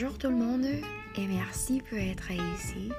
[0.00, 2.92] Bonjour tout le monde et merci pour être ici.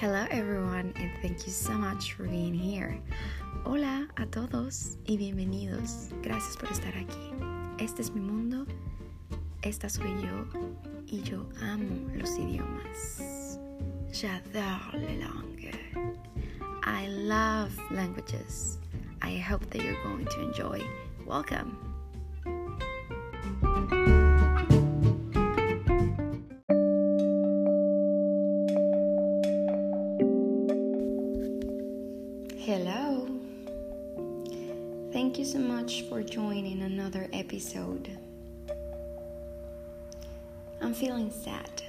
[0.00, 3.00] Hello everyone and thank you so much for being here.
[3.64, 6.10] Hola a todos y bienvenidos.
[6.22, 7.34] Gracias por estar aquí.
[7.80, 8.66] Este es mi mundo,
[9.62, 10.62] esta soy yo
[11.08, 13.58] y yo amo los idiomas.
[14.12, 15.74] J'adore les langues.
[16.84, 18.78] I love languages.
[19.22, 20.86] I hope that you're going to enjoy.
[21.26, 21.87] Welcome.
[35.52, 38.18] So much for joining another episode.
[40.82, 41.82] I'm feeling sad.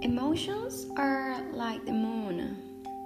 [0.00, 2.56] Emotions are like the moon.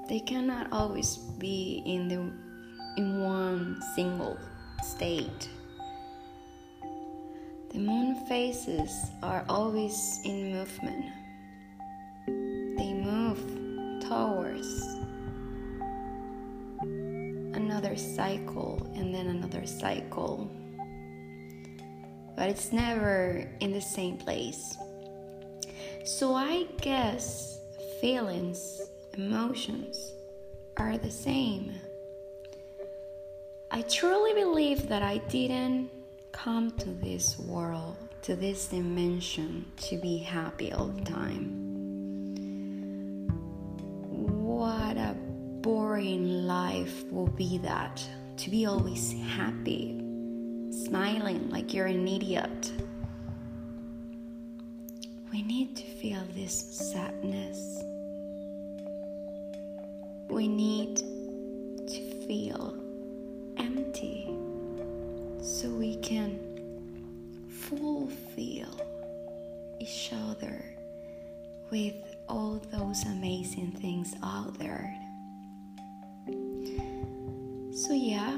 [0.09, 2.31] They cannot always be in the
[2.97, 4.39] in one single
[4.85, 5.49] state.
[7.73, 8.93] The moon phases
[9.25, 11.18] are always in movement
[19.89, 20.51] cycle.
[22.37, 24.77] But it's never in the same place.
[26.05, 27.59] So I guess
[28.01, 28.81] feelings,
[29.15, 30.13] emotions
[30.77, 31.73] are the same.
[33.71, 35.91] I truly believe that I didn't
[36.33, 41.45] come to this world, to this dimension, to be happy all the time.
[44.07, 45.15] What a
[45.61, 48.03] boring life will be that
[48.39, 49.99] to be always happy,
[50.71, 52.73] smiling like you're an idiot.
[55.33, 56.55] We need to feel this
[56.93, 57.83] sadness.
[60.31, 62.79] We need to feel
[63.57, 64.31] empty
[65.43, 66.39] so we can
[67.51, 68.81] fulfill
[69.81, 70.65] each other
[71.73, 71.97] with
[72.29, 75.08] all those amazing things out there.
[77.87, 78.37] So, yeah,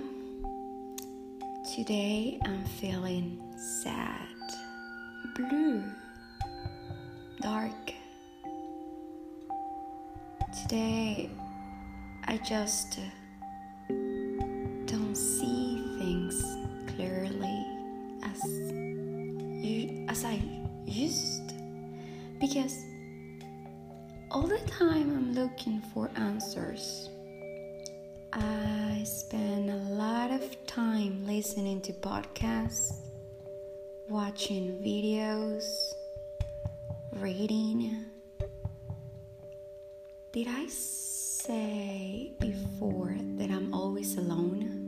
[1.75, 4.28] today I'm feeling sad,
[5.34, 5.83] blue,
[7.41, 7.95] dark.
[10.62, 11.31] Today
[12.25, 13.01] I just
[14.84, 16.45] don't see things
[16.95, 17.67] clearly
[18.22, 20.39] as you as I
[20.84, 21.55] used
[22.39, 22.84] because
[24.31, 27.09] all the time I'm looking for answers.
[28.32, 32.92] I spend a lot of time listening to podcasts,
[34.08, 35.64] watching videos,
[37.14, 38.04] reading.
[40.32, 44.86] Did I say before that I'm always alone?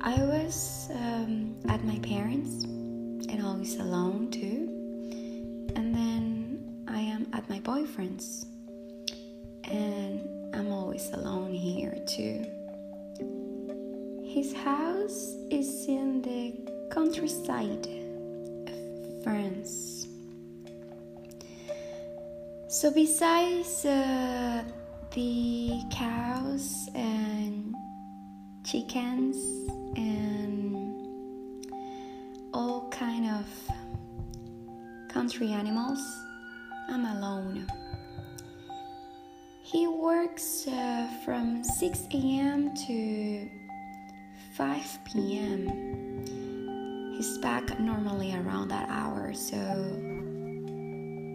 [0.00, 4.68] I was um, at my parents' and always alone too.
[5.74, 8.46] And then I am at my boyfriend's
[11.12, 12.44] alone here too.
[14.24, 16.54] His house is in the
[16.90, 17.86] countryside
[18.66, 20.06] of France.
[22.68, 24.62] So, besides uh,
[25.14, 27.74] the cows and
[28.64, 29.36] chickens
[29.96, 30.94] and
[32.52, 33.46] all kind of
[35.08, 36.00] country animals,
[36.88, 37.66] I'm alone.
[39.70, 42.74] He works uh, from 6 a.m.
[42.86, 43.50] to
[44.54, 47.12] 5 p.m.
[47.14, 49.58] He's back normally around that hour, so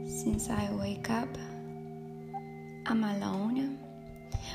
[0.08, 1.30] since I wake up,
[2.88, 3.78] I'm alone.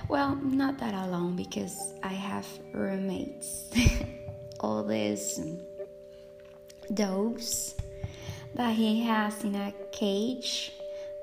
[0.08, 3.70] Well, not that alone because I have roommates.
[4.58, 5.40] All these
[6.94, 7.76] doves
[8.56, 10.72] that he has in a cage,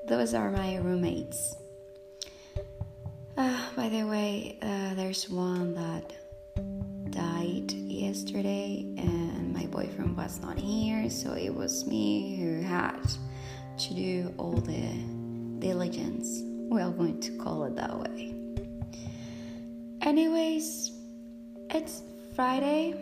[0.08, 1.54] those are my roommates.
[3.76, 6.10] By the way, uh, there's one that
[7.10, 13.02] died yesterday, and my boyfriend was not here, so it was me who had
[13.76, 14.88] to do all the
[15.58, 16.40] diligence.
[16.70, 18.34] We're going to call it that way.
[20.00, 20.92] Anyways,
[21.68, 22.00] it's
[22.34, 22.94] Friday.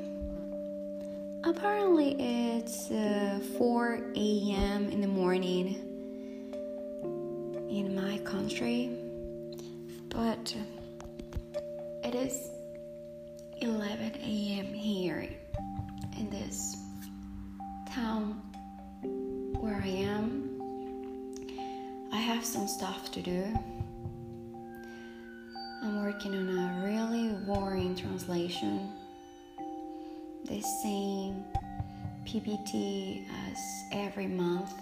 [1.45, 4.89] Apparently, it's uh, 4 a.m.
[4.89, 5.77] in the morning
[7.71, 9.04] in my country,
[10.15, 10.55] but
[12.05, 12.51] it is
[13.61, 14.73] 11 a.m.
[14.73, 15.29] here
[16.17, 16.77] in this
[17.91, 18.41] town
[19.61, 20.51] where I am.
[22.13, 23.45] I have some stuff to do.
[25.83, 28.93] I'm working on a really boring translation
[30.45, 31.45] the same
[32.25, 33.59] PPT as
[33.93, 34.73] every month.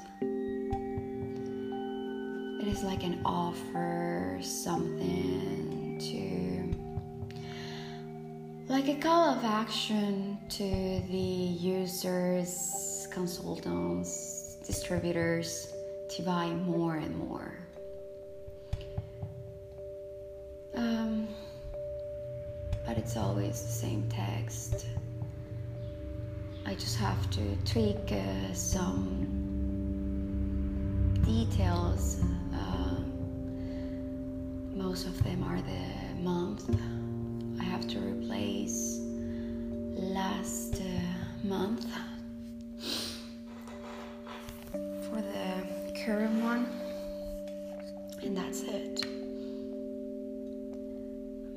[2.73, 6.73] Is like an offer, something to,
[8.73, 15.75] like a call of action to the users, consultants, distributors
[16.17, 17.53] to buy more and more.
[20.75, 21.29] Um,
[22.87, 24.87] but it's always the same text.
[26.65, 29.27] I just have to tweak uh, some
[31.23, 32.23] details.
[34.75, 36.65] Most of them are the month.
[37.61, 39.01] I have to replace
[39.95, 41.87] last uh, month
[44.73, 46.67] for the current one,
[48.23, 49.03] and that's it.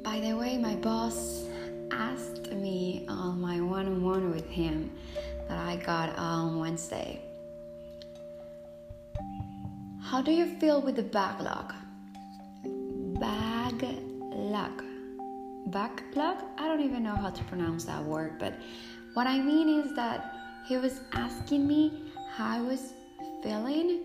[0.04, 1.46] By the way, my boss
[1.92, 4.92] asked me on my one on one with him
[5.48, 7.22] that I got on Wednesday.
[10.02, 11.74] How do you feel with the backlog?
[13.20, 14.84] Backlog.
[15.68, 16.38] Backlog?
[16.58, 18.60] I don't even know how to pronounce that word, but
[19.14, 20.34] what I mean is that
[20.68, 22.94] he was asking me how I was
[23.42, 24.05] feeling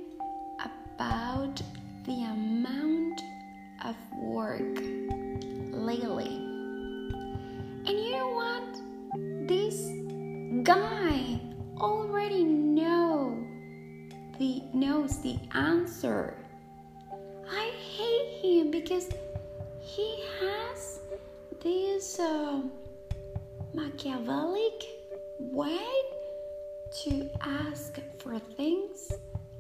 [27.05, 29.11] to ask for things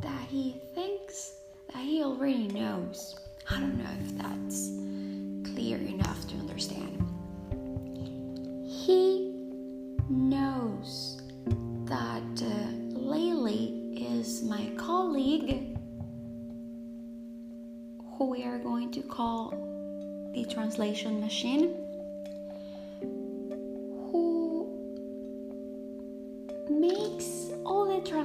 [0.02, 1.32] that he thinks
[1.72, 3.18] that he already knows.
[3.48, 4.68] I don't know if that's
[5.54, 6.98] clear enough to understand.
[8.66, 9.32] He
[10.10, 11.22] knows
[11.86, 15.78] that uh, Laylee is my colleague,
[18.18, 19.50] who we are going to call
[20.34, 21.89] the translation machine,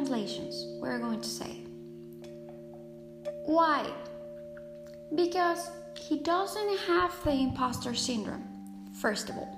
[0.05, 1.61] translations, we're going to say.
[3.45, 3.91] Why?
[5.15, 8.43] Because he doesn't have the imposter syndrome,
[9.01, 9.57] first of all.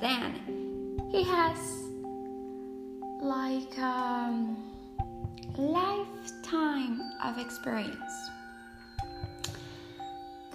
[0.00, 1.58] Then he has
[3.20, 4.56] like um,
[5.56, 8.30] lifetime of experience.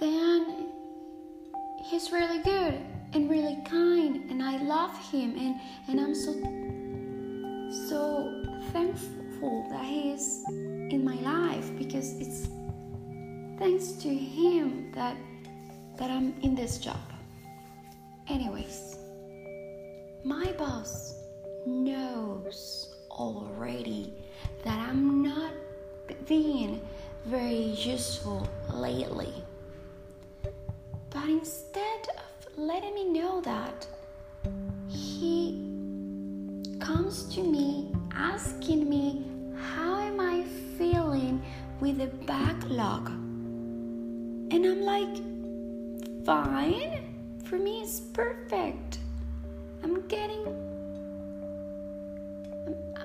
[0.00, 0.66] Then
[1.86, 2.78] he's really good
[3.14, 6.32] and really kind, and I love him, and and I'm so
[7.88, 8.43] so
[8.74, 12.48] thankful that he is in my life because it's
[13.56, 15.16] thanks to him that
[15.96, 17.06] that I'm in this job.
[18.28, 18.96] Anyways,
[20.24, 21.14] my boss
[21.64, 24.12] knows already
[24.64, 25.52] that I'm not
[26.26, 26.80] being
[27.26, 29.32] very useful lately.
[31.10, 33.86] But instead of letting me know that,
[34.88, 35.62] he
[36.80, 39.24] comes to me asking me
[39.56, 40.44] how am I
[40.78, 41.42] feeling
[41.80, 43.08] with the backlog.
[43.08, 45.16] And I'm like,
[46.24, 47.14] fine.
[47.44, 48.98] For me, it's perfect.
[49.82, 50.46] I'm getting,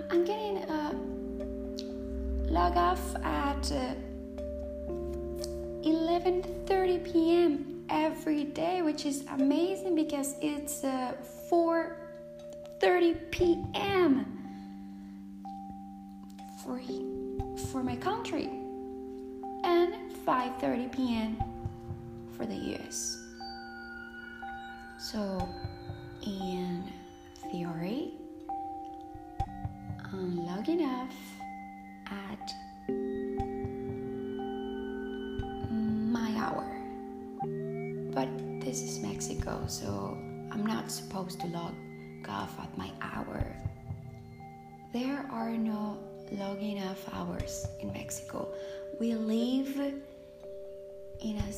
[0.09, 0.93] I'm, getting a
[2.49, 3.93] log off at uh,
[5.83, 7.85] 11:30 p.m.
[7.89, 11.13] every day, which is amazing because it's uh,
[11.51, 14.38] 4:30 p.m.
[16.63, 16.79] for
[17.71, 18.49] for my country
[19.63, 19.93] and
[20.25, 21.37] 5:30 p.m.
[22.35, 23.17] for the US.
[24.97, 25.47] So,
[26.25, 26.83] in
[27.51, 28.13] theory,
[30.11, 31.15] I'm logging off
[32.07, 32.45] at
[36.17, 36.67] my hour.
[38.11, 40.17] But this is Mexico, so
[40.51, 41.75] I'm not supposed to log
[42.27, 43.55] off at my hour.
[44.91, 45.97] There are no
[46.31, 48.47] logging off hours in Mexico.
[48.99, 49.75] We live
[51.21, 51.51] in a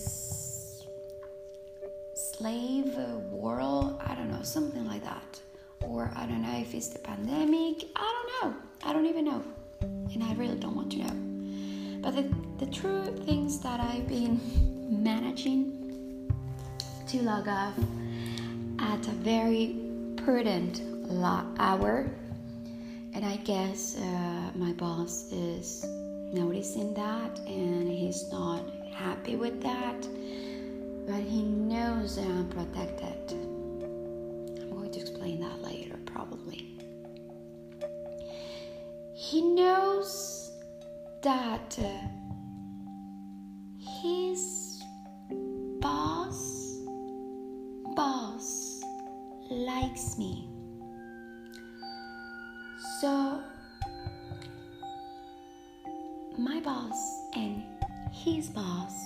[2.16, 2.96] slave
[3.30, 5.42] world, I don't know, something like that.
[5.82, 8.56] Or I don't know if it's the pandemic, I don't know.
[8.84, 9.44] I don't even know.
[9.82, 12.02] And I really don't want to know.
[12.02, 14.40] But the, the true things that I've been
[15.04, 16.32] managing
[17.08, 17.74] to log off
[18.80, 19.76] at a very
[20.18, 20.82] prudent
[21.60, 22.10] hour.
[23.14, 25.86] And I guess uh, my boss is
[26.34, 28.64] noticing that and he's not
[28.94, 30.08] happy with that,
[31.06, 33.32] but he knows that I'm protected.
[34.62, 36.80] I'm going to explain that later, probably.
[39.14, 40.52] He knows
[41.22, 42.08] that uh,
[44.02, 44.82] his
[45.82, 46.78] boss
[47.96, 48.82] boss
[49.50, 50.51] likes me
[58.24, 59.01] he's boss.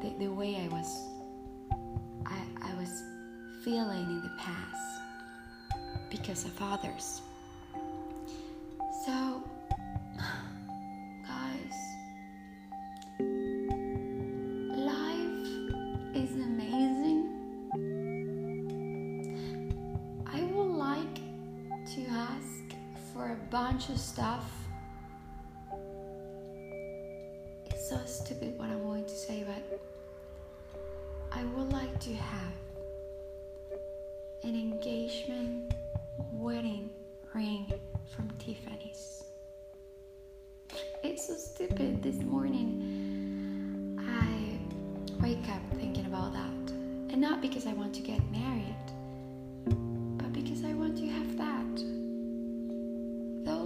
[0.00, 1.08] the, the way I was,
[2.26, 3.02] I, I was
[3.64, 5.02] feeling in the past
[6.10, 7.22] because of others.
[9.04, 9.39] So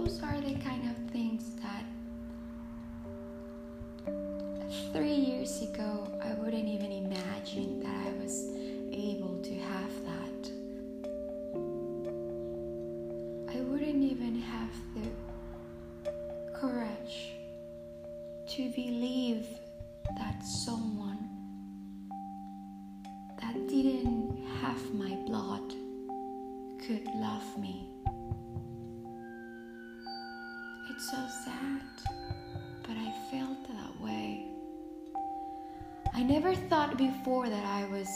[0.05, 1.83] those are the kind of things that
[4.93, 8.45] three years ago I wouldn't even imagine that I was
[8.91, 10.51] able to have that.
[13.55, 16.11] I wouldn't even have the
[16.53, 17.31] courage
[18.49, 19.47] to believe
[20.19, 21.29] that someone
[23.41, 25.73] that didn't have my blood
[26.85, 27.94] could love me.
[31.15, 31.81] so sad,
[32.81, 34.47] but I felt that way.
[36.13, 38.09] I never thought before that I was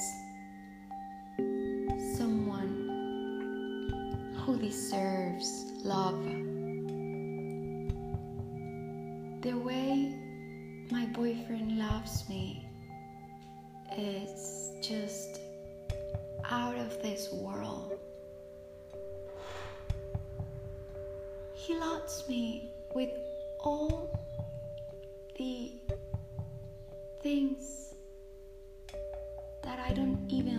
[2.18, 2.74] someone
[4.40, 6.22] who deserves love.
[9.44, 10.14] The way
[10.92, 12.68] my boyfriend loves me
[13.98, 15.40] is just
[16.50, 17.94] out of this world.
[21.54, 23.10] He loves me with
[23.60, 24.10] all
[25.38, 25.72] the
[27.22, 27.94] things
[29.64, 30.59] that I don't even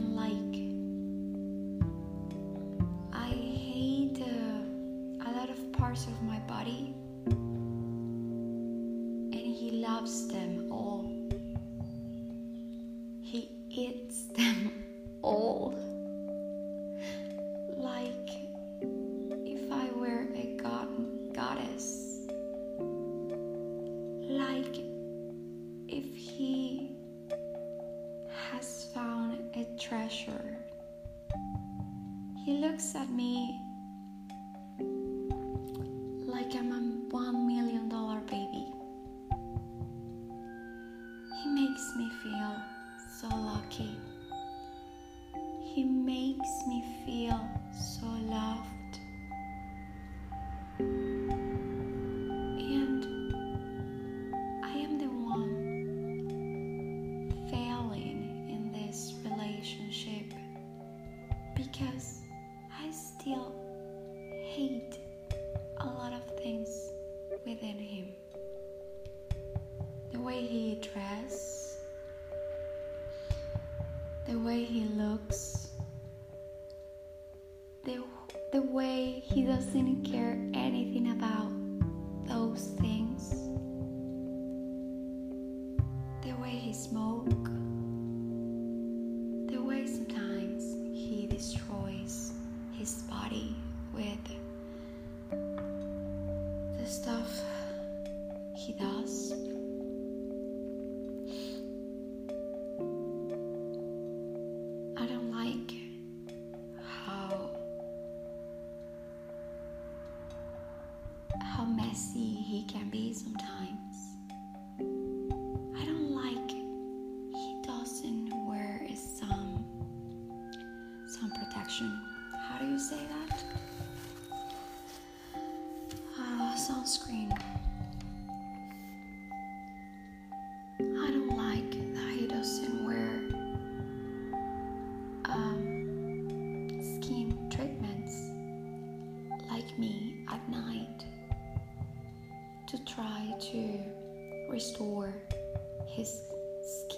[92.95, 93.55] body
[93.95, 94.40] with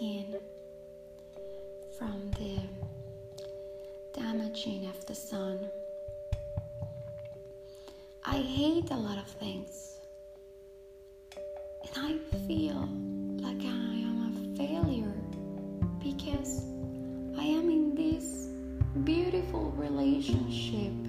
[0.02, 0.35] skin
[1.97, 2.59] from the
[4.12, 5.71] damaging of the sun.
[8.25, 10.00] I hate a lot of things,
[11.85, 12.18] and I
[12.49, 12.88] feel
[13.47, 15.23] like I am a failure
[16.02, 16.64] because
[17.38, 18.49] I am in this
[19.04, 21.01] beautiful relationship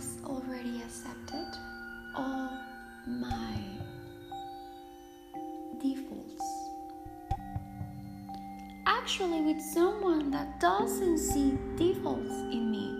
[0.00, 1.46] has already accepted
[2.16, 2.50] all
[3.06, 3.54] my
[5.78, 6.42] defaults.
[8.86, 12.99] Actually, with someone that doesn't see defaults in me.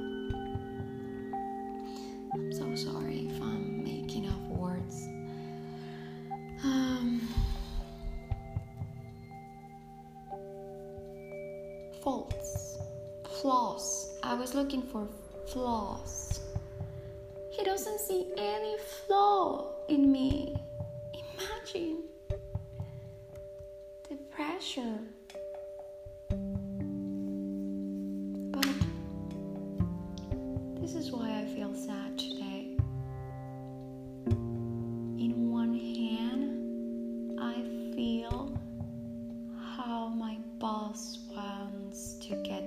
[40.90, 42.64] Boss wants to get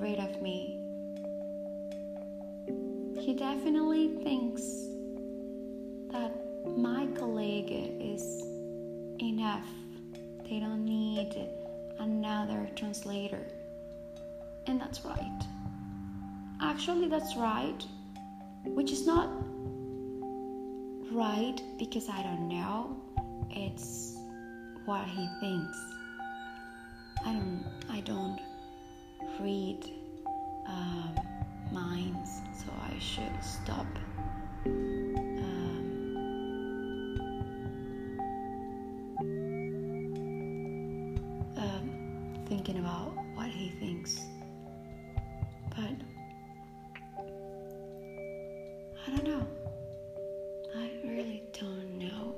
[0.00, 0.78] rid of me.
[3.18, 4.62] He definitely thinks
[6.10, 6.32] that
[6.76, 8.22] my colleague is
[9.20, 9.68] enough.
[10.48, 11.48] They don't need
[11.98, 13.44] another translator.
[14.66, 15.42] And that's right.
[16.62, 17.84] Actually, that's right,
[18.64, 19.28] which is not
[21.12, 22.96] right because I don't know.
[23.50, 24.16] It's
[24.86, 25.78] what he thinks.
[27.26, 27.64] I don't.
[27.90, 28.40] I don't
[29.40, 29.90] read
[30.68, 31.14] um,
[31.72, 33.86] minds, so I should stop.
[34.64, 35.36] Um,
[41.56, 44.20] um, thinking about what he thinks,
[45.70, 45.96] but
[49.06, 49.46] I don't know.
[50.76, 52.36] I really don't know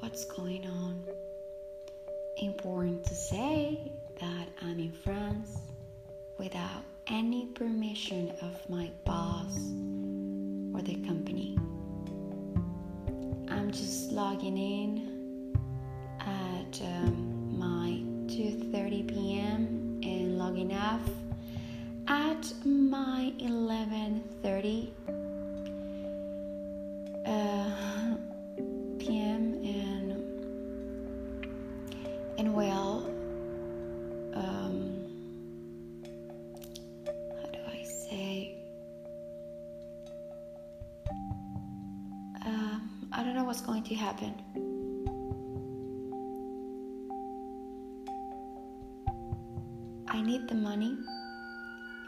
[0.00, 0.75] what's going on.
[2.56, 5.58] Important to say that I'm in France
[6.38, 9.58] without any permission of my boss
[10.74, 11.58] or the company.
[13.50, 15.05] I'm just logging in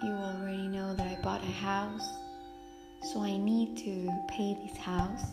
[0.00, 2.08] You already know that I bought a house,
[3.12, 5.24] so I need to pay this house.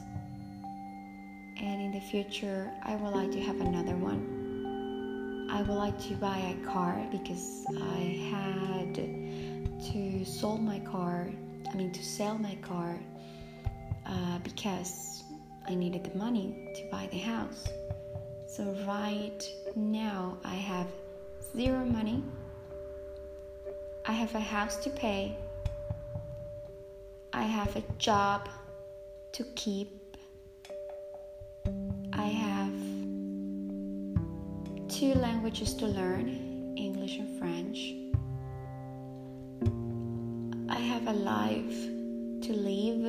[1.57, 5.47] And in the future, I would like to have another one.
[5.51, 11.29] I would like to buy a car because I had to sell my car.
[11.71, 12.97] I mean, to sell my car
[14.07, 15.23] uh, because
[15.67, 17.67] I needed the money to buy the house.
[18.47, 19.43] So right
[19.75, 20.87] now I have
[21.55, 22.23] zero money
[24.07, 25.35] I have a house to pay.
[27.33, 28.47] I have a job
[29.31, 30.17] to keep.
[32.13, 32.73] I have
[34.87, 37.95] two languages to learn English and French.
[40.69, 41.81] I have a life
[42.45, 43.05] to live,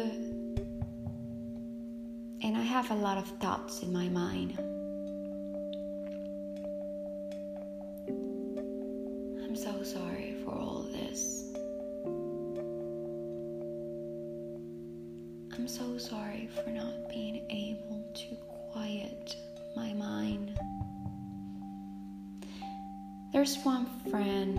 [2.43, 4.59] and I have a lot of thoughts in my mind.
[9.45, 11.43] I'm so sorry for all this.
[15.53, 18.37] I'm so sorry for not being able to
[18.73, 19.35] quiet
[19.75, 20.57] my mind.
[23.33, 24.59] There's one friend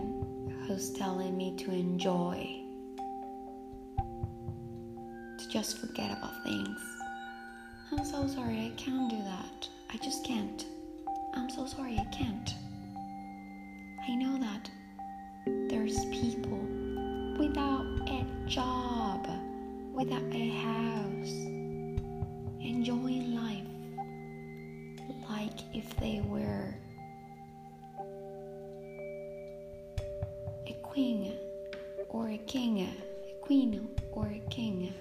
[0.67, 2.61] who's telling me to enjoy,
[5.39, 6.77] to just forget about things.
[7.91, 9.69] I'm so sorry, I can't do that.
[9.89, 10.65] I just can't.
[11.33, 12.53] I'm so sorry, I can't.
[19.97, 21.33] Without a house,
[22.61, 23.65] enjoying life
[25.27, 26.71] like if they were
[30.67, 31.33] a queen
[32.09, 34.93] or a king, a queen or a king.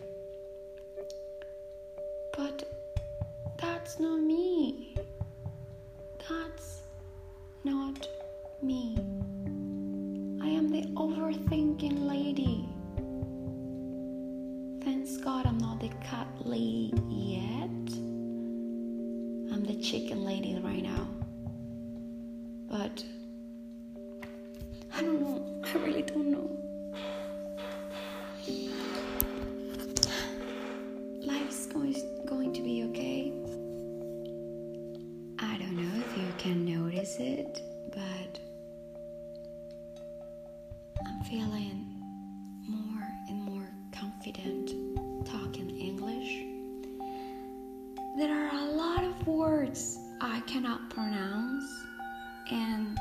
[52.51, 52.99] And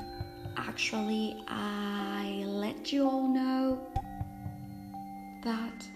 [0.57, 3.79] actually, I let you all know
[5.43, 5.87] that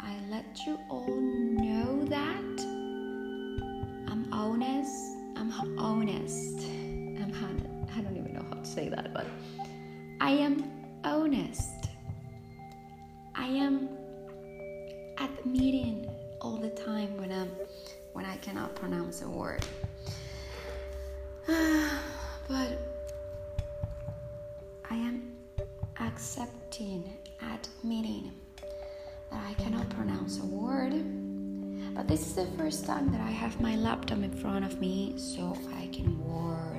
[0.00, 2.60] I let you all know that
[4.10, 5.16] I'm honest.
[5.36, 6.60] I'm honest.
[6.60, 9.26] I'm I don't even know how to say that, but
[10.20, 10.70] I am
[11.04, 11.88] honest.
[13.34, 13.88] I am
[15.18, 16.08] admitting
[16.40, 17.50] all the time when I'm
[18.12, 19.66] when I cannot pronounce a word.
[32.38, 36.22] The first time that I have my laptop in front of me so I can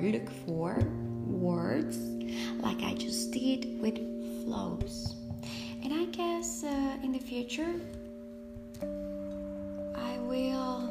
[0.00, 0.82] look for
[1.26, 1.98] words
[2.62, 3.98] like I just did with
[4.42, 5.16] flows.
[5.84, 7.74] And I guess uh, in the future
[9.94, 10.90] I will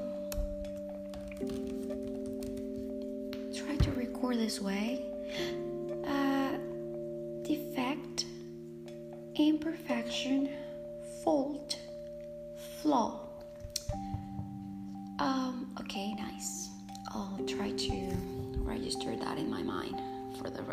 [3.55, 5.03] try to record this way.
[6.05, 6.57] Uh,
[7.41, 8.25] defect,
[9.33, 10.51] imperfection,
[11.23, 11.79] fault,
[12.83, 13.28] flaw.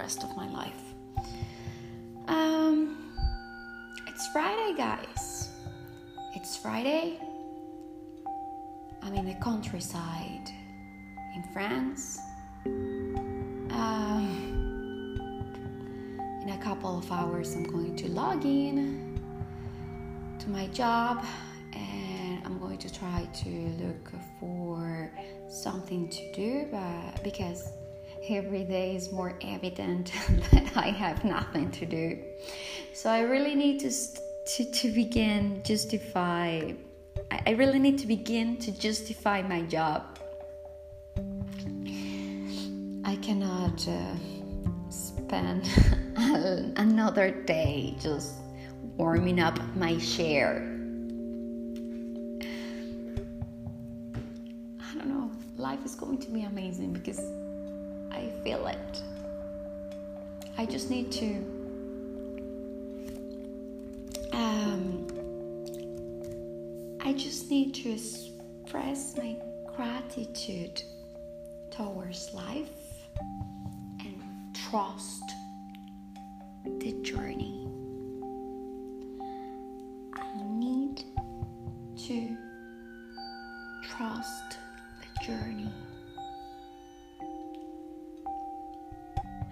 [0.06, 0.84] Rest of my life.
[2.28, 3.10] Um,
[4.06, 5.50] it's Friday, guys.
[6.36, 7.18] It's Friday.
[9.02, 10.48] I'm in the countryside
[11.34, 12.20] in France.
[13.80, 14.28] Um,
[16.40, 19.18] in a couple of hours, I'm going to log in
[20.38, 21.24] to my job
[21.72, 23.50] and I'm going to try to
[23.82, 25.10] look for
[25.48, 27.72] something to do but because
[28.28, 30.12] every day is more evident
[30.52, 32.18] that I have nothing to do.
[32.92, 36.72] So I really need to to, to begin justify
[37.30, 40.18] I really need to begin to justify my job.
[43.04, 44.14] I cannot uh,
[44.90, 45.68] spend
[46.76, 48.34] another day just
[48.96, 50.62] warming up my chair.
[54.80, 57.20] I don't know, life is going to be amazing because
[58.16, 59.02] I feel it.
[60.56, 61.34] I just need to
[64.32, 65.06] um,
[67.04, 69.36] I just need to express my
[69.76, 70.82] gratitude
[71.70, 72.70] towards life
[74.00, 75.22] and trust
[76.64, 77.55] the journey.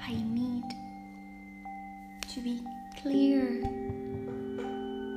[0.07, 0.64] I need
[2.29, 2.61] to be
[3.01, 3.47] clear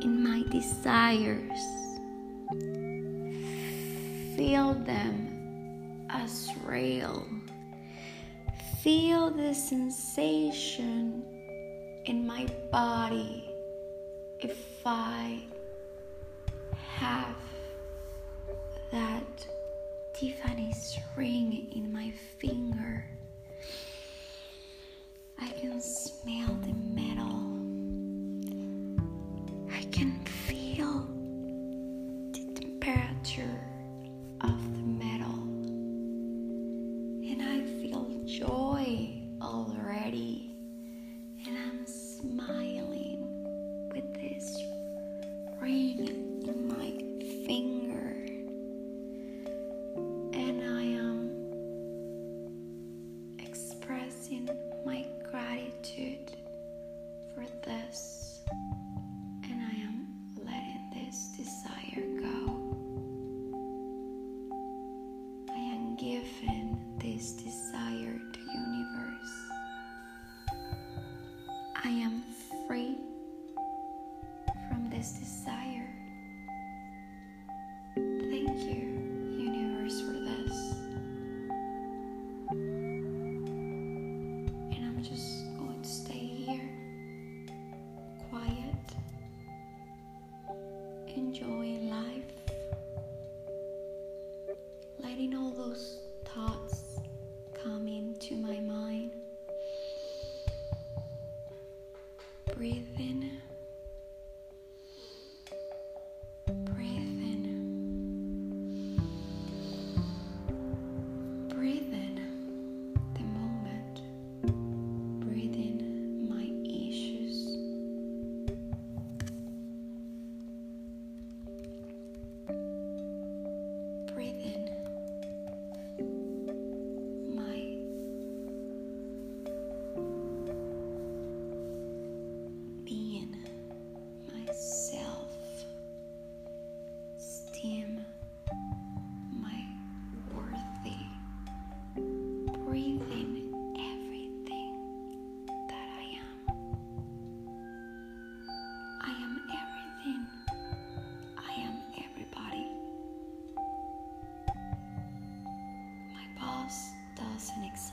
[0.02, 1.60] in my desires.
[4.38, 7.28] Feel them as real.
[8.82, 11.22] Feel the sensation
[12.06, 13.44] in my body
[14.40, 15.44] if I
[16.96, 17.36] have
[18.92, 19.48] that
[20.18, 20.47] divine.
[102.58, 103.37] breathe in.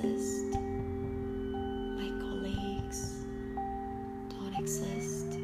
[0.00, 0.58] exist.
[1.96, 3.24] My colleagues
[4.28, 5.38] don't exist.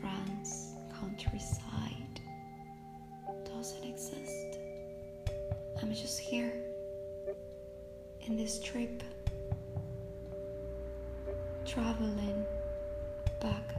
[0.00, 2.20] France, countryside
[3.44, 4.58] doesn't exist.
[5.80, 6.52] I'm just here
[8.22, 9.04] in this trip,
[11.64, 12.44] traveling
[13.40, 13.75] back